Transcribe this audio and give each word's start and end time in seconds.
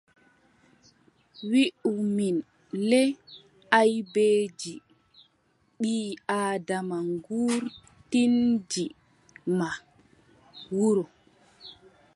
Wiʼu 1.49 1.89
min 2.15 2.35
le 2.89 3.01
aybeeji 3.79 4.73
ɓii- 5.79 6.17
Aadama 6.39 6.97
gurtinɗi 7.25 8.85
ma 9.57 9.69
wuro. 10.75 11.03